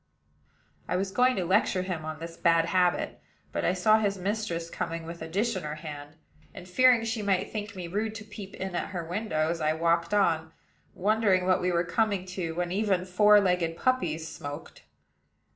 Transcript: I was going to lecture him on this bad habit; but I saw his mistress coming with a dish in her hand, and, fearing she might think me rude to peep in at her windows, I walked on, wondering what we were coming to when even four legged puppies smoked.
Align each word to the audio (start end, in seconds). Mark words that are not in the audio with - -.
I 0.87 0.95
was 0.95 1.11
going 1.11 1.35
to 1.35 1.45
lecture 1.45 1.83
him 1.83 2.05
on 2.05 2.17
this 2.19 2.35
bad 2.35 2.65
habit; 2.65 3.21
but 3.51 3.63
I 3.63 3.73
saw 3.73 3.99
his 3.99 4.17
mistress 4.17 4.67
coming 4.71 5.05
with 5.05 5.21
a 5.21 5.27
dish 5.27 5.55
in 5.55 5.61
her 5.61 5.75
hand, 5.75 6.15
and, 6.55 6.67
fearing 6.67 7.03
she 7.05 7.21
might 7.21 7.51
think 7.51 7.75
me 7.75 7.87
rude 7.87 8.15
to 8.15 8.23
peep 8.23 8.55
in 8.55 8.73
at 8.75 8.89
her 8.95 9.05
windows, 9.05 9.61
I 9.61 9.73
walked 9.73 10.11
on, 10.15 10.53
wondering 10.95 11.45
what 11.45 11.61
we 11.61 11.71
were 11.71 11.83
coming 11.85 12.25
to 12.33 12.55
when 12.55 12.71
even 12.71 13.05
four 13.05 13.39
legged 13.39 13.77
puppies 13.77 14.27
smoked. 14.27 14.81